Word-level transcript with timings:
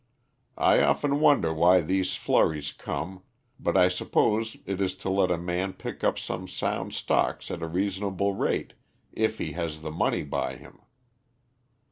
I 0.57 0.81
often 0.81 1.19
wonder 1.19 1.53
why 1.53 1.81
these 1.81 2.15
flurries 2.15 2.71
come, 2.73 3.21
but 3.59 3.77
I 3.77 3.87
suppose 3.87 4.57
it 4.65 4.81
is 4.81 4.95
to 4.95 5.11
let 5.11 5.29
a 5.29 5.37
man 5.37 5.73
pick 5.73 6.03
up 6.03 6.17
some 6.17 6.47
sound 6.47 6.95
stocks 6.95 7.51
at 7.51 7.61
a 7.61 7.67
reasonable 7.67 8.33
rate, 8.33 8.73
if 9.11 9.37
he 9.37 9.51
has 9.51 9.83
the 9.83 9.91
money 9.91 10.23
by 10.23 10.55
him. 10.55 10.79